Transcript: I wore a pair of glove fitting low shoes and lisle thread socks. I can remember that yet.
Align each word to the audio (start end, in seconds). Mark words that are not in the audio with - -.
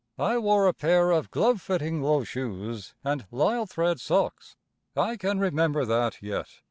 I 0.17 0.39
wore 0.39 0.65
a 0.67 0.73
pair 0.73 1.11
of 1.11 1.29
glove 1.29 1.61
fitting 1.61 2.01
low 2.01 2.23
shoes 2.23 2.95
and 3.03 3.27
lisle 3.29 3.67
thread 3.67 3.99
socks. 3.99 4.55
I 4.97 5.15
can 5.15 5.37
remember 5.37 5.85
that 5.85 6.23
yet. 6.23 6.57